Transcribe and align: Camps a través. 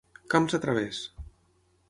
Camps 0.33 0.57
a 0.59 0.61
través. 0.63 1.03